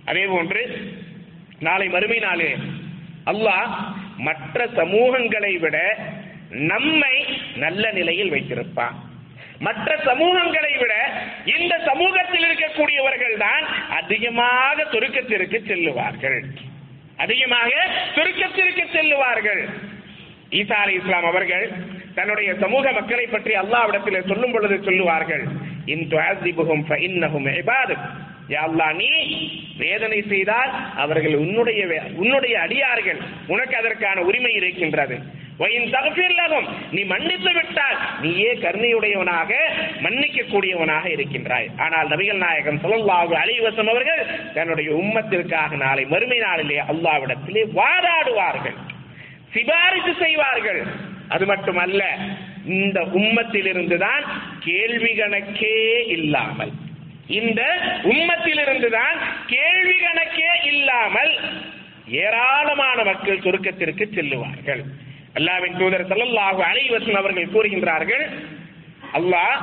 [0.09, 0.63] அதே போன்று
[1.67, 2.53] நாளை மறுமை நாளிலே
[3.31, 3.71] அல்லாஹ்
[4.27, 5.77] மற்ற சமூகங்களை விட
[6.73, 7.15] நம்மை
[7.63, 8.95] நல்ல நிலையில் வைத்திருப்பான்.
[9.67, 10.93] மற்ற சமூகங்களை விட
[11.55, 13.65] இந்த சமூகத்தில் இருக்கக்கூடியவர்கள் தான்
[13.99, 16.39] அதிகமாக சொருக்கத்திற்கு செல்லுவார்கள்.
[17.17, 17.69] அதிகமாக
[18.15, 19.61] சுருக்கத்திற்கு செல்லுவார்கள்.
[20.51, 21.71] ஈசா அலி இஸ்லாம் அவர்கள்
[22.15, 25.43] தன்னுடைய சமூக மக்களை பற்றி அல்லாவிடத்தில் சொல்லும் பொழுது சொல்லுவார்கள்
[25.85, 28.05] இன் துஅஸிபுஹும் ஃபஇன்னஹும் இபாதுக்.
[28.53, 29.07] யா அல்லாஹ் நீ
[29.83, 30.71] வேதனை செய்தால்
[31.03, 31.81] அவர்கள் உன்னுடைய
[32.21, 33.19] உன்னுடைய அடியார்கள்
[33.53, 35.15] உனக்கு அதற்கான உரிமை இருக்கின்றது.
[35.61, 39.51] வயின் தகஃபிர்லகும் நீ மன்னித்து விட்டால் நீயே கருணையுடையவனாக
[40.05, 41.67] மன்னிக்க கூடியவனாக இருக்கின்றாய்.
[41.85, 44.23] ஆனால் நபிகள் நாயகம் ஸல்லல்லாஹு அலிவசம் அவர்கள்
[44.57, 48.77] தன்னுடைய உம்மத்திற்காக நாளை மறுமை நாளிலே அல்லாவிடத்திலே வாதாடுவார்கள்.
[49.55, 50.81] சிபாரிசு செய்வார்கள்.
[51.35, 52.01] அது மட்டுமல்ல
[52.77, 54.25] இந்த உம்மத்திலிருந்துதான்
[54.67, 55.77] கேள்வி கணக்கே
[56.17, 56.73] இல்லாமல்
[57.27, 57.61] இந்த
[58.13, 61.33] உம்மத்திலிருந்துதான் கேள்வி கணக்கே இல்லாமல்
[62.23, 64.83] ஏராளமான மக்கள் சொர்க்கத்திற்கு செல்லுவார்கள்.
[65.37, 68.25] அல்லாவின் தூதர் ஸல்லல்லாஹு அலைவசன் அவர்கள் கூறுகின்றார்கள்
[69.19, 69.61] அல்லாஹ்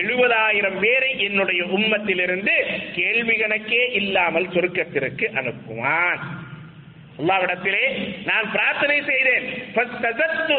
[0.00, 2.54] எழுபதாயிரம் பேரை என்னுடைய உம்மத்திலிருந்து
[2.92, 6.22] கேள்வி கணக்கே இல்லாமல் சொர்க்கத்திற்கு அனுப்புவான்.
[7.20, 7.84] அல்லாவிடத்திலே
[8.28, 9.46] நான் பிரார்த்தனை செய்தேன்.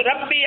[0.10, 0.40] ரப்பி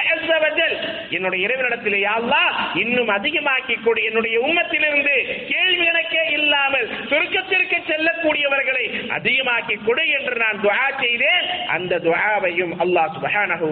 [1.17, 2.43] என்னுடைய இறைவனிடத்திலே அல்லா
[2.83, 5.15] இன்னும் அதிகமாக்கி கொடு என்னுடைய உம்மத்திலிருந்து
[5.53, 8.85] கேள்வி எனக்கே இல்லாமல் சுருக்கத்திற்கு செல்லக்கூடியவர்களை
[9.19, 11.47] அதிகமாக்கி கொடு என்று நான் துவா செய்தேன்.
[11.77, 13.67] அந்த துவாவையும் அல்லாஹ் சுப்ஹானஹு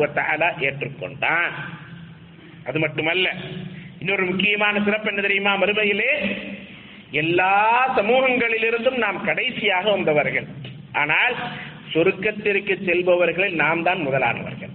[0.68, 1.52] ஏற்றுக்கொண்டான்.
[2.68, 3.28] அது மட்டுமல்ல
[4.00, 5.52] இன்னொரு முக்கியமான சிறப்பு என்ன தெரியுமா?
[5.62, 6.12] மறுமையிலே
[7.22, 7.54] எல்லா
[7.98, 10.48] சமூகங்களிலிருந்தும் நாம் கடைசியாக வந்தவர்கள்.
[11.02, 11.34] ஆனால்
[11.94, 14.72] சொர்க்கத்திற்கு செல்பவர்களை நாம் தான் முதலானவர்கள்.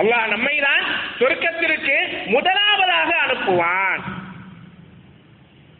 [0.00, 0.84] அல்லாஹ் நம்மை தான்
[1.20, 1.96] சொர்க்கத்திற்கு
[2.34, 4.02] முதலாவதாக அனுப்புவான்.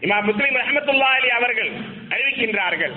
[0.07, 1.71] இமா முஸ்லிம் ரஹமத்துல்லா அலி அவர்கள்
[2.14, 2.95] அறிவிக்கின்றார்கள்.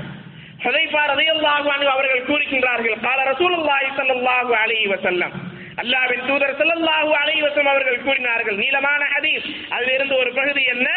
[0.65, 5.33] ஹதைபா ரதையல்லாஹு அவர்கள் கூறுகின்றார்கள் கால ரசூலுல்லாஹி ஸல்லல்லாஹு அலைஹி வஸல்லம்.
[5.81, 10.87] அல்லாவின் தூதர் ஸல்லல்லாஹு அலைஹி வஸல்லம் அவர்கள் கூறினார்கள் நீளமான ஹதீஸ் அதிலிருந்து ஒரு பகுதி என்ன?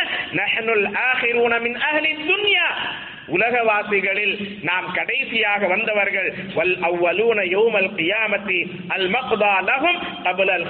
[0.41, 2.69] நஹ்னுல் ஆஹிரூன மின் அஹ்லி துன்யா.
[3.27, 8.59] உலகவாசிகளில் நாம் கடைசியாக வந்தவர்கள் வல் அவ்வலூன யோமல் கியாமத்தி
[8.97, 10.69] அல் மக்தா லஹும் கபல அல்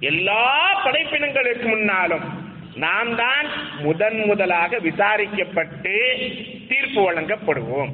[0.00, 0.42] எல்லா
[0.84, 2.26] படைப்பினங்களுக்கு முன்னாலும்
[2.84, 3.46] நாம் தான்
[3.84, 5.94] முதன் முதலாக விசாரிக்கப்பட்டு
[6.70, 7.92] தீர்ப்பு வழங்கப்படுவோம்.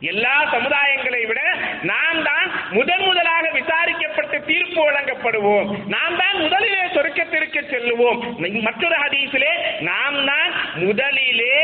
[0.00, 1.40] எல்லா சமுதாயங்களை விட
[1.82, 5.68] நாம் தான் முதன் முதலாக விசாரிக்கப்பட்டு தீர்ப்பு வழங்கப்படுவோம்.
[5.94, 8.20] நாம் தான் முதலிலே சொர்க்கத்திற்கு செல்லுவோம்.
[8.66, 10.52] மற்றொரு ஹதீஸிலே நாம் தான்
[10.84, 11.56] முதலிலே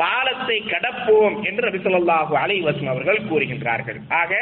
[0.00, 3.98] பாலத்தை கடப்போம் என்று நபி ஸல்லல்லாஹு அலைஹி அவர்கள் கூறுகின்றார்கள்.
[4.20, 4.32] ஆக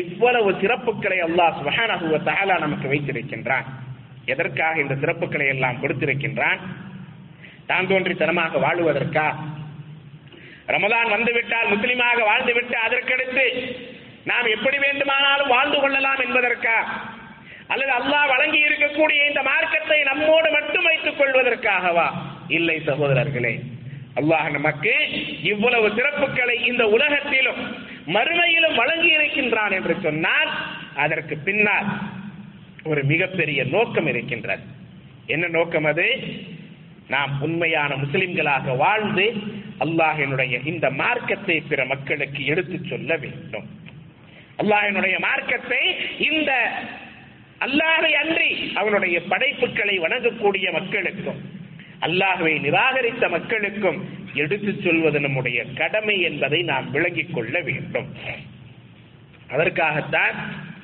[0.00, 3.66] இவ்வளவு சிறப்புகளை அல்லாஹ் சுப்ஹானஹு தகலா நமக்கு வைத்திருக்கின்றான்.
[4.32, 6.60] எதற்காக இந்த சிறப்புகளை எல்லாம் கொடுத்திருக்கின்றான்?
[7.70, 9.26] தான் தோன்றித்தனமாக வாழுவதற்கா?
[10.74, 13.46] ரமதான் வந்துவிட்டால் முஸ்லிமாக வாழ்ந்துவிட்டு அதற்கடுத்து
[14.30, 16.76] நாம் எப்படி வேண்டுமானாலும் வாழ்ந்து கொள்ளலாம் என்பதற்கா?
[17.72, 22.08] அல்லது அல்லாஹ் வழங்கி இருக்கக்கூடிய இந்த மார்க்கத்தை நம்மோடு மட்டும் வைத்துக் கொள்வதற்காகவா?
[22.58, 23.54] இல்லை சகோதரர்களே
[24.16, 24.92] அல்லாஹ் நமக்கு
[25.42, 27.60] இவ்வளவு சிறப்புகளை இந்த உலகத்திலும்
[28.06, 30.50] மறுமையிலும் வழங்கி இருக்கின்றான் என்று சொன்னால்
[30.94, 31.88] அதற்கு பின்னால்
[32.84, 34.62] ஒரு மிகப்பெரிய நோக்கம் இருக்கின்றது.
[35.26, 36.06] என்ன நோக்கம் அது?
[37.08, 39.26] நாம் உண்மையான முஸ்லிம்களாக வாழ்ந்து
[39.78, 43.66] அல்லாஹினுடைய இந்த மார்க்கத்தை பிற மக்களுக்கு எடுத்துச் சொல்ல வேண்டும்.
[44.58, 45.82] அல்லாஹினுடைய மார்க்கத்தை
[46.18, 46.52] இந்த
[47.58, 51.40] அல்லாஹை அன்றி அவனுடைய படைப்புகளை வணங்கக்கூடிய மக்களுக்கும்
[52.06, 53.98] அல்லாஹுவை நிராகரித்த மக்களுக்கும்
[54.34, 58.08] எடுத்துச் சொல்வது நம்முடைய கடமை என்பதை நாம் விளங்கிக் கொள்ள வேண்டும்.
[59.48, 60.36] அதற்காகத்தான்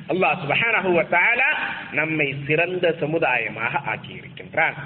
[0.09, 1.51] அல்லாஹ் சுபஹானஹு தஆலா
[1.93, 4.77] நம்மை சிறந்த சமுதாயமாக ஆக்கியிருக்கின்றான்.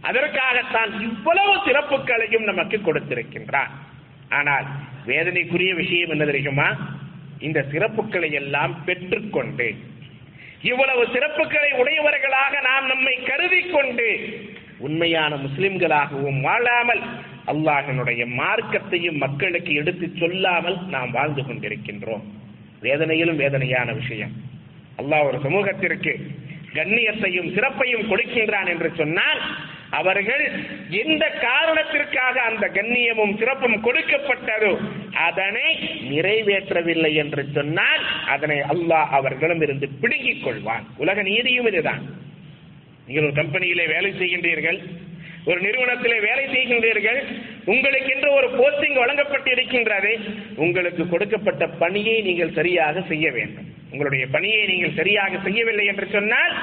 [0.00, 3.72] அதற்காகத்தான் இவ்வளவு சிறப்புகளையும் நமக்கு கொடுத்திருக்கின்றான்.
[4.28, 4.66] ஆனால்
[5.06, 6.68] வேதனைக்குரிய விஷயம் என்ன தெரியுமா?
[7.38, 9.68] இந்த சிறப்புகளை எல்லாம் பெற்றுக்கொண்டு
[10.62, 14.08] இவ்வளவு சிறப்புகளை உடையவர்களாக நாம் நம்மை கருதி கொண்டு
[14.86, 17.02] உண்மையான முஸ்லிம்களாகவும் வாழாமல்
[17.52, 22.24] அல்லாஹனுடைய மார்க்கத்தையும் மக்களுக்கு எடுத்து சொல்லாமல் நாம் வாழ்ந்து கொண்டிருக்கின்றோம்.
[22.86, 24.32] வேதனையிலும் வேதனையான விஷயம்.
[25.00, 26.14] அல்லாஹ் ஒரு சமூகத்திற்கு
[26.78, 29.40] கண்ணியத்தையும் சிறப்பையும் கொடுக்கின்றான் என்று சொன்னால்
[30.00, 30.44] அவர்கள்
[31.02, 34.70] எந்த காரணத்திற்காக அந்த கண்ணியமும் சிறப்பும் கொடுக்கப்பட்டதோ
[35.26, 35.66] அதனை
[36.12, 38.02] நிறைவேற்றவில்லை என்று சொன்னால்
[38.34, 40.86] அதனை அல்லாஹ் அவர்களும் இருந்து பிடுங்கிக் கொள்வான்.
[41.02, 42.02] உலக நீதியும் இதுதான்.
[43.06, 44.78] நீங்கள் ஒரு கம்பெனியிலே வேலை செய்கின்றீர்கள்
[45.44, 47.20] ஒரு நிறுவனத்திலே வேலை செய்கின்றீர்கள்
[47.64, 50.12] உங்களுக்கென்று ஒரு போஸ்டிங் வழங்கப்பட்டிருக்கின்றது
[50.56, 53.68] உங்களுக்கு கொடுக்கப்பட்ட பணியை நீங்கள் சரியாக செய்ய வேண்டும்.
[53.92, 56.54] உங்களுடைய பணியை நீங்கள் சரியாக செய்யவில்லை என்று சொன்னால்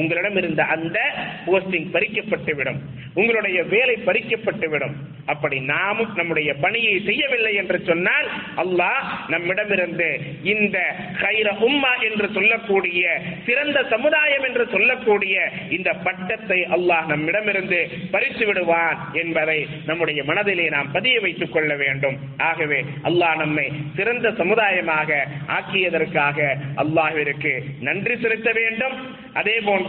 [0.00, 0.98] உங்களிடம் இருந்த அந்த
[1.46, 2.80] போஸ்டிங் பறிக்கப்பட்டுவிடும்
[3.20, 4.94] உங்களுடைய வேலை பறிக்கப்பட்டுவிடும்
[5.32, 8.28] அப்படி நாமும் நம்முடைய பணியை செய்யவில்லை என்று சொன்னால்
[8.62, 9.04] அல்லாஹ்
[9.34, 10.08] நம்மிடமிருந்து
[10.52, 10.78] இந்த
[11.22, 13.02] கைர உம்மா என்று சொல்லக்கூடிய
[13.46, 15.36] சிறந்த சமுதாயம் என்று சொல்லக்கூடிய
[15.76, 17.80] இந்த பட்டத்தை அல்லாஹ் நம்மிடமிருந்து
[18.14, 19.58] பறித்து விடுவான் என்பதை
[19.90, 22.16] நம்முடைய மனதிலே நாம் பதிய வைத்துக் கொள்ள வேண்டும்.
[22.50, 22.80] ஆகவே
[23.10, 25.10] அல்லாஹ் நம்மை சிறந்த சமுதாயமாக
[25.58, 26.38] ஆக்கியதற்காக
[26.84, 27.54] அல்லாஹிற்கு
[27.88, 28.96] நன்றி செலுத்த வேண்டும்.
[29.40, 29.83] அதே போன்று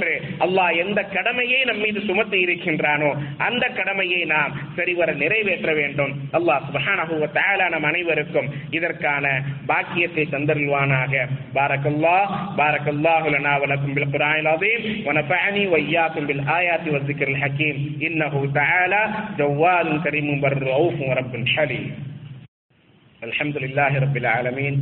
[0.45, 6.11] அல்லாஹ் எந்த கடமையை நம் மீது சுமத்தி இருக்கின்றானோ அந்த கடமையை நாம் சரிவர நிறைவேற்ற வேண்டும்.
[6.31, 9.25] அல்லாஹ் சுபஹானஹு வ தஆலா நம் அனைவருக்கும் இதற்கான
[9.65, 11.13] பாக்கியத்தை தந்தருள்வானாக.
[11.53, 12.25] பாரக்கல்லாஹ்
[12.57, 14.83] பாரக்கல்லாஹு லனா வ லக்கும் பில் குர்ஆனில் அஸீம்.
[15.05, 17.79] வ நஃபஅனி வ இய்யாக்கும் பில் ஆயாத்தி வ ذிக்ரில் ஹக்கீம்.
[17.99, 19.01] இன்னஹு தஆலா
[19.37, 21.89] ஜவ்வாதுன் கரீமும் பர்ரவுஃபும் ரப்புன் ஹலீம்.
[23.21, 24.79] அல்ஹம்துலில்லாஹி ரப்பில் ஆலமீன்.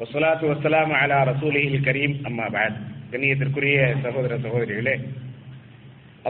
[0.00, 2.14] வசலாத்து வசலாம் அலா ரசூலில் கரீம்.
[2.24, 2.78] அம்மா பாத்.
[3.12, 4.96] கண்ணியத்திற்குரிய சகோதர சகோதரிகளே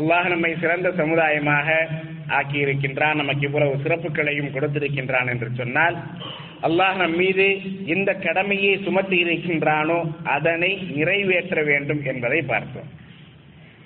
[0.00, 1.68] அல்லாஹ் நம்மை சிறந்த சமுதாயமாக
[2.38, 5.96] ஆக்கியிருக்கின்றான் நமக்கு இவ்வளவு சிறப்புகளையும் கொடுத்திருக்கின்றான் என்று சொன்னால்
[6.68, 7.46] அல்லாஹ் நம் மீது
[7.94, 9.98] எந்த கடமையை சுமத்தி இருக்கின்றானோ
[10.36, 12.88] அதனை நிறைவேற்ற வேண்டும் என்பதை பார்த்தோம்.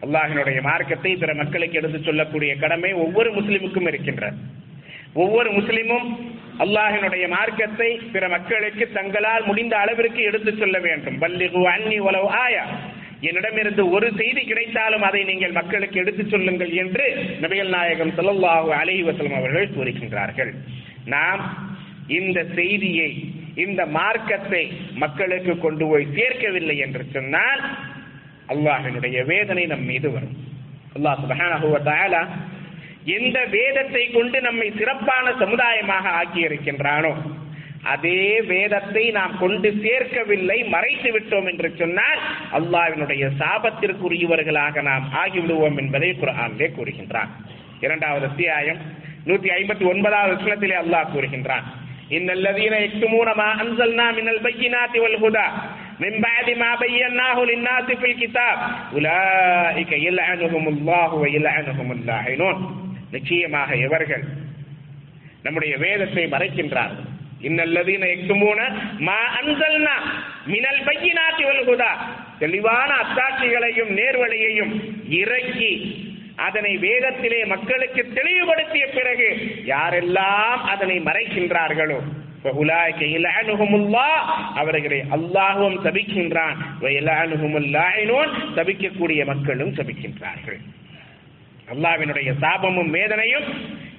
[0.05, 4.39] அல்லாஹினுடைய மார்க்கத்தை பிற மக்களுக்கு எடுத்துச் சொல்லக்கூடிய கடமை ஒவ்வொரு முஸ்லிமுக்கும் இருக்கின்றது.
[5.23, 6.09] ஒவ்வொரு முஸ்லிமும்
[6.65, 11.17] அல்லாஹினுடைய மார்க்கத்தை பிற மக்களுக்கு தங்களால் முடிந்த அளவிற்கு எடுத்துச் சொல்ல வேண்டும்.
[11.25, 12.65] பல்லிகு அன்னி உலவு ஆயா.
[13.29, 17.05] என்னிடமிருந்து ஒரு செய்தி கிடைத்தாலும் அதை நீங்கள் மக்களுக்கு எடுத்துச் சொல்லுங்கள் என்று
[17.43, 19.03] நபிகள் நாயகம் ஸல்லல்லாஹு அலைஹி
[19.41, 20.53] அவர்கள் கூறுகின்றார்கள்.
[21.15, 21.43] நாம்
[22.19, 23.11] இந்த செய்தியை
[23.65, 24.65] இந்த மார்க்கத்தை
[25.05, 27.63] மக்களுக்கு கொண்டு போய் சேர்க்கவில்லை என்று சொன்னால்
[28.55, 30.37] அல்லாஹினுடைய வேதனை நம் மீது வரும்.
[30.97, 32.23] அல்லாஹ் சுபஹானஹு வ தஆலா
[33.16, 37.14] எந்த வேதத்தை கொண்டு நம்மை சிறப்பான சமுதாயமாக ஆக்கி இருக்கின்றானோ
[37.92, 38.20] அதே
[38.50, 42.20] வேதத்தை நாம் கொண்டு சேர்க்கவில்லை மறைத்து விட்டோம் என்று சொன்னால்
[42.58, 47.32] அல்லாஹ்வினுடைய சாபத்திற்குரியவர்களாக நாம் ஆகிவிடுவோம் என்பதை குர்ஆனிலே கூறுகின்றான்
[47.82, 48.82] இரண்டாவது அத்தியாயம்
[49.26, 51.68] நூத்தி ஐம்பத்தி ஒன்பதாவது வசனத்திலே அல்லாஹ் கூறுகின்றான்
[52.12, 55.48] إن الذين يكتمون ما أنزلنا من البينات والهدى
[56.00, 58.58] من بعد ما بيناه للناس في الكتاب
[58.94, 62.56] أولئك يلعنهم الله ويلعنهم اللاعنون
[63.11, 64.25] நிச்சயமாக எவர்கள்
[65.43, 67.15] நம்முடைய வேதத்தை மறைக்கின்றார்கள்.
[67.43, 69.97] இன்னல்லதீன எக்குமூன மா அன்சல்னா
[70.47, 71.91] மினல் பையினாத்தி வல்குதா
[72.39, 74.73] தெளிவான அத்தாட்சிகளையும் நேர்வழியையும்
[75.09, 76.05] இறக்கி
[76.37, 79.29] அதனை வேதத்திலே மக்களுக்கு தெளிவுபடுத்திய பிறகு
[79.67, 81.99] யாரெல்லாம் அதனை மறைக்கின்றார்களோ?
[84.55, 86.57] அவர்களை அல்லாஹும் சபிக்கின்றான்.
[88.57, 90.61] தபிக்கக்கூடிய மக்களும் சபிக்கின்றார்கள்.
[91.73, 93.47] அல்லாவினுடைய சாபமும் வேதனையும்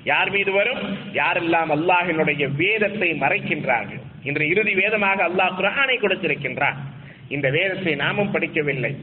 [0.03, 0.81] யார் மீது வரும்?
[1.13, 4.01] யாரெல்லாம் அல்லாஹினுடைய வேதத்தை மறைக்கின்றார்கள்.
[4.23, 6.77] இன்று இறுதி வேதமாக அல்லாஹ் குரானை கொடுத்திருக்கின்றான்.
[7.27, 8.95] இந்த வேதத்தை நாமும் படிக்கவில்லை.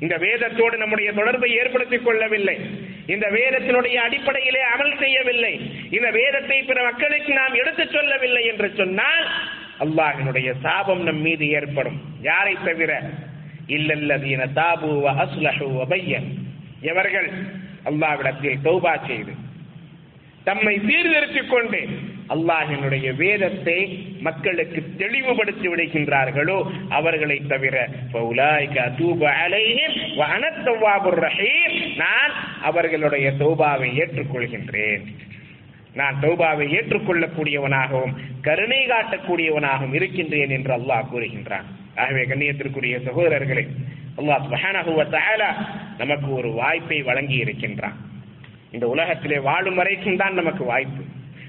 [0.00, 2.56] இந்த வேதத்தோடு நம்முடைய தொடர்பை ஏற்படுத்திக் கொள்ளவில்லை.
[3.06, 5.54] இந்த வேதத்தினுடைய அடிப்படையிலே அமல் செய்யவில்லை.
[5.90, 9.26] இந்த வேதத்தை பிற மக்களுக்கு நாம் எடுத்துச் சொல்லவில்லை என்று சொன்னால்
[9.80, 12.00] அல்லாஹினுடைய சாபம் நம் மீது ஏற்படும்.
[12.22, 13.02] யாரை தவிர?
[13.68, 16.28] இல்லல்லதீன தாபு வ அஸ்லஹு அபையன்
[16.80, 17.30] எவர்கள்?
[17.88, 19.34] அல்லாவிடத்தில் தௌபா செய்து
[20.48, 21.80] தம்மை சீர்திருத்திக் கொண்டு
[22.34, 23.78] அல்லாஹினுடைய வேதத்தை
[24.20, 26.56] மக்களுக்கு தெளிவுபடுத்தி விடுகின்றார்களோ
[26.88, 27.76] அவர்களை தவிர
[32.02, 35.04] நான் அவர்களுடைய தௌபாவை ஏற்றுக்கொள்கின்றேன்.
[35.94, 41.68] நான் தௌபாவை ஏற்றுக்கொள்ளக்கூடியவனாகவும் கருணை காட்டக்கூடியவனாகவும் இருக்கின்றேன் என்று அல்லாஹ் கூறுகின்றான்.
[41.96, 43.64] ஆகவே கண்ணியத்திற்குரிய சகோதரர்களே
[44.20, 44.92] அல்லாஹ் சுப்ஹானஹு
[45.98, 47.96] நமக்கு ஒரு வாய்ப்பை வழங்கி இருக்கின்றான்
[48.72, 51.02] இந்த உலகத்திலே வாழும் வரைக்கும் தான் நமக்கு வாய்ப்பு.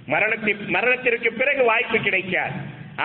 [0.08, 2.58] மரணத்தி மரணத்திற்கு பிறகு வாய்ப்பு கிடைக்காது.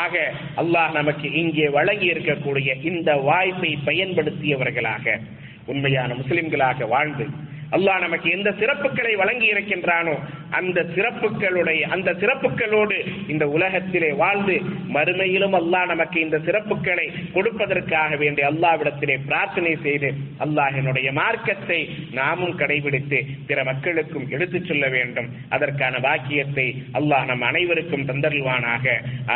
[0.02, 0.14] ஆக
[0.57, 5.18] அல்லாஹ் நமக்கு இங்கே வழங்கி இருக்கக்கூடிய இந்த வாய்ப்பை பயன்படுத்தியவர்களாக
[5.66, 7.26] உண்மையான முஸ்லிம்களாக வாழ்ந்து
[7.70, 10.14] அல்லாஹ் நமக்கு எந்த சிறப்புகளை வழங்கி இருக்கின்றானோ
[10.60, 12.98] அந்த சிறப்புகளுடைய அந்த சிறப்புகளோடு
[13.34, 14.56] இந்த உலகத்திலே வாழ்ந்து
[14.96, 20.10] மறுமையிலும் அல்லாஹ் நமக்கு இந்த சிறப்புகளை கொடுப்பதற்காக வேண்டிய அல்லாவிடத்திலே பிரார்த்தனை செய்து
[20.46, 21.80] அல்லாஹினுடைய மார்க்கத்தை
[22.13, 26.67] நாமும் கடைபிடித்து பிற மக்களுக்கும் எடுத்துச் சொல்ல வேண்டும் அதற்கான பாக்கியத்தை
[27.00, 28.86] அல்லாஹ் நம் அனைவருக்கும் தந்தருள்வானாக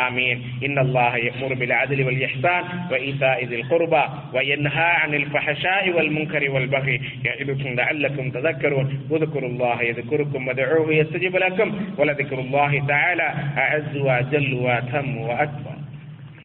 [0.04, 4.04] ஆமீன் இன்னல்லாஹ يأمر بالعدل والإحسان وإيتاء ذي القربى
[4.34, 12.39] وينهى عن الفحشاء والمنكر والبغي يعظكم لعلكم تذكرون واذكروا الله يذكركم وادعوه يستجب لكم ولذكر
[12.39, 15.76] الله تعالى أعز وأجل وأتم وأكبر.